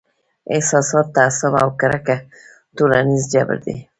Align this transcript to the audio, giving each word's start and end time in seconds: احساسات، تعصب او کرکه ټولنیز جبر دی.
احساسات، 0.55 1.07
تعصب 1.15 1.53
او 1.63 1.69
کرکه 1.79 2.15
ټولنیز 2.75 3.23
جبر 3.31 3.57
دی. 3.65 3.75